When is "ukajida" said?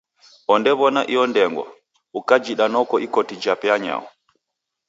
2.19-2.65